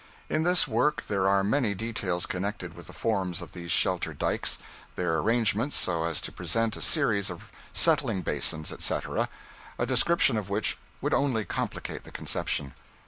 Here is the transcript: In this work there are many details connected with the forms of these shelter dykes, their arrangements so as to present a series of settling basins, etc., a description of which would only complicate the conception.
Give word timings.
In 0.31 0.41
this 0.41 0.67
work 0.67 1.03
there 1.07 1.27
are 1.27 1.43
many 1.43 1.75
details 1.75 2.25
connected 2.25 2.73
with 2.75 2.87
the 2.87 2.91
forms 2.91 3.39
of 3.39 3.51
these 3.51 3.71
shelter 3.71 4.15
dykes, 4.15 4.57
their 4.95 5.19
arrangements 5.19 5.75
so 5.75 6.05
as 6.05 6.19
to 6.21 6.31
present 6.31 6.75
a 6.75 6.81
series 6.81 7.29
of 7.29 7.51
settling 7.71 8.23
basins, 8.23 8.71
etc., 8.71 9.29
a 9.77 9.85
description 9.85 10.37
of 10.37 10.49
which 10.49 10.75
would 11.01 11.13
only 11.13 11.45
complicate 11.45 12.03
the 12.03 12.09
conception. 12.11 12.73